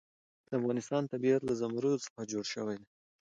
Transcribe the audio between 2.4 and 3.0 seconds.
شوی دی.